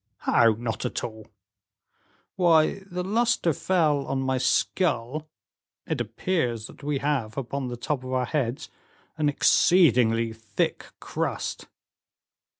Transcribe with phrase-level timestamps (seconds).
[0.25, 1.27] "How, 'not at all?'"
[2.35, 5.29] "Why, the luster fell on my skull.
[5.85, 8.67] It appears that we have upon the top of our heads
[9.19, 11.67] an exceedingly thick crust."